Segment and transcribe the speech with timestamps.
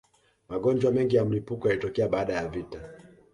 [0.49, 2.89] magonjwa mengi ya mlipuko yalitokea baada ya vita